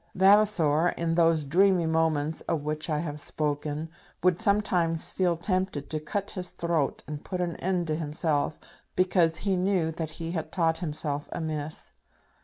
Vavasor, 0.15 0.89
in 0.97 1.13
those 1.13 1.43
dreamy 1.43 1.85
moments 1.85 2.41
of 2.49 2.63
which 2.63 2.89
I 2.89 2.97
have 3.01 3.21
spoken, 3.21 3.89
would 4.23 4.41
sometimes 4.41 5.11
feel 5.11 5.37
tempted 5.37 5.91
to 5.91 5.99
cut 5.99 6.31
his 6.31 6.53
throat 6.53 7.03
and 7.05 7.23
put 7.23 7.39
an 7.39 7.55
end 7.57 7.85
to 7.85 7.95
himself, 7.95 8.57
because 8.95 9.37
he 9.45 9.55
knew 9.55 9.91
that 9.91 10.09
he 10.17 10.31
had 10.31 10.51
taught 10.51 10.79
himself 10.79 11.29
amiss. 11.31 11.91